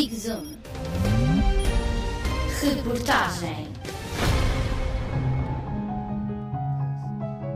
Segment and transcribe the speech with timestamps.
[0.00, 0.56] Zig Zoom.
[2.62, 3.68] Reportagem.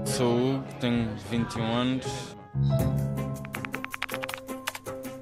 [0.05, 2.07] Sou o Hugo, tenho 21 anos.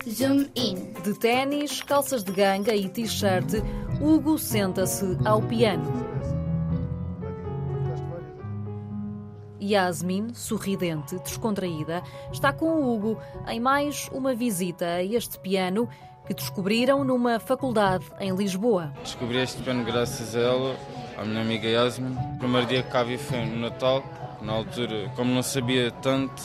[0.09, 0.93] Zoom In.
[1.05, 3.63] De ténis, calças de ganga e t-shirt,
[4.01, 6.12] Hugo senta-se ao piano.
[9.63, 12.03] Yasmin, sorridente, descontraída,
[12.33, 15.89] está com o Hugo em mais uma visita a este piano
[16.27, 18.93] que descobriram numa faculdade em Lisboa.
[19.03, 20.77] Descobri este piano graças a ela,
[21.17, 22.17] à minha amiga Yasmin.
[22.35, 24.03] O primeiro dia que cá vi foi no Natal.
[24.41, 26.43] Na altura, como não sabia tanto,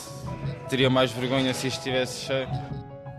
[0.70, 2.48] teria mais vergonha se estivesse cheio.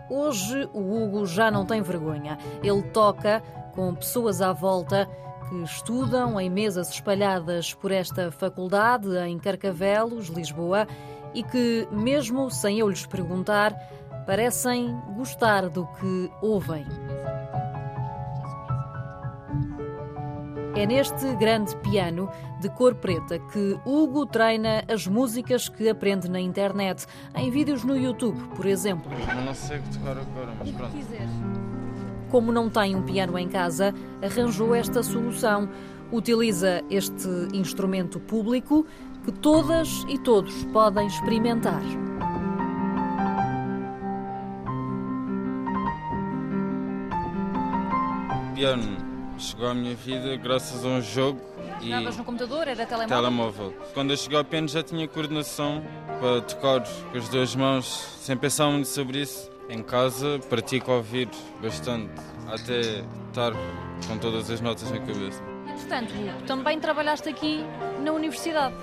[0.09, 2.37] Hoje o Hugo já não tem vergonha.
[2.63, 3.43] Ele toca
[3.75, 5.07] com pessoas à volta
[5.49, 10.87] que estudam em mesas espalhadas por esta faculdade em Carcavelos, Lisboa,
[11.33, 13.73] e que, mesmo sem eu lhes perguntar,
[14.25, 16.85] parecem gostar do que ouvem.
[20.75, 22.29] É neste grande piano
[22.61, 27.97] de cor preta que Hugo treina as músicas que aprende na internet, em vídeos no
[27.97, 29.11] YouTube, por exemplo.
[29.11, 31.78] Eu não sei tocar agora, mas pronto.
[32.29, 35.69] Como não tem um piano em casa, arranjou esta solução.
[36.11, 38.85] Utiliza este instrumento público
[39.23, 41.81] que todas e todos podem experimentar.
[48.49, 48.97] O piano
[49.37, 51.39] chegou à minha vida graças a um jogo
[51.81, 52.67] e Jogavas no computador?
[52.67, 53.07] Era telemóvel?
[53.07, 53.73] telemóvel.
[53.93, 55.81] Quando eu cheguei ao piano já tinha coordenação
[56.19, 57.85] para tocar com as duas mãos,
[58.19, 59.49] sem pensar muito sobre isso.
[59.69, 61.29] Em casa pratico ouvir
[61.61, 62.09] bastante,
[62.47, 63.53] até estar
[64.07, 65.43] com todas as notas na cabeça.
[65.67, 66.11] Entretanto,
[66.47, 67.63] também trabalhaste aqui
[68.03, 68.75] na universidade.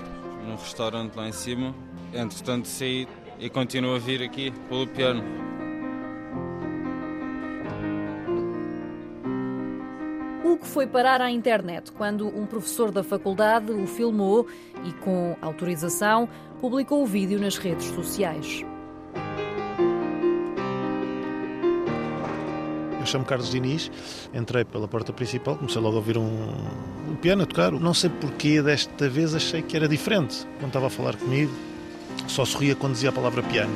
[0.47, 1.75] Num restaurante lá em cima,
[2.13, 3.05] entretanto saí
[3.37, 5.21] e continuo a vir aqui pelo piano.
[10.45, 14.47] Hugo foi parar à internet quando um professor da faculdade o filmou
[14.85, 16.29] e, com autorização,
[16.61, 18.63] publicou o vídeo nas redes sociais.
[23.07, 23.89] Chamo Carlos Diniz,
[24.33, 26.27] entrei pela porta principal, comecei logo a ouvir um,
[27.09, 27.71] um piano a tocar.
[27.71, 30.45] Não sei porquê, desta vez achei que era diferente.
[30.59, 31.51] Quando estava a falar comigo,
[32.27, 33.73] só sorria quando dizia a palavra piano.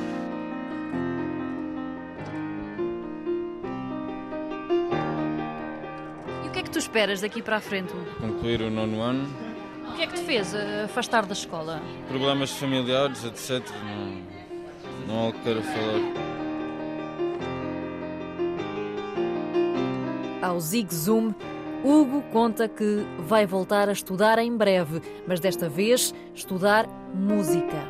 [6.44, 7.94] E o que é que tu esperas daqui para a frente?
[8.20, 9.28] Concluir o nono ano,
[9.90, 11.82] O que é que te fez eh, afastar da escola?
[12.08, 13.62] problemas familiares, etc.
[13.84, 14.22] Não,
[15.08, 16.51] não há algo que queira falar.
[20.42, 21.34] Ao Zig Zoom,
[21.84, 27.88] Hugo conta que vai voltar a estudar em breve, mas desta vez estudar música.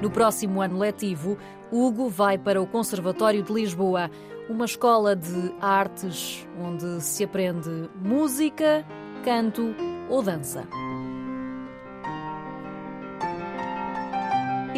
[0.00, 1.36] No próximo ano letivo,
[1.70, 4.10] Hugo vai para o Conservatório de Lisboa,
[4.48, 8.84] uma escola de artes onde se aprende música,
[9.24, 9.74] canto
[10.08, 10.66] ou dança.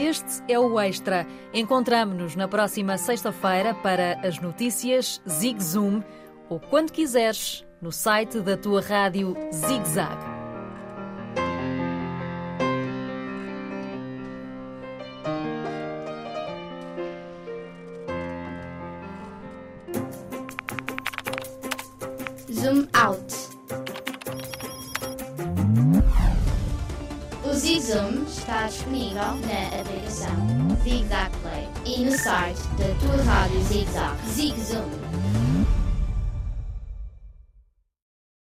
[0.02, 1.24] Este é o Extra.
[1.54, 6.02] Encontramo-nos na próxima sexta-feira para as notícias Zig Zoom
[6.48, 10.18] ou quando quiseres no site da tua rádio Zig Zag.
[22.50, 23.21] Zoom Out.
[27.72, 33.22] O Zig Zoom está disponível na aplicação Zig Zag Play e no site da tua
[33.24, 34.14] rádio Zig Zag.
[34.28, 35.81] Zig Zoom.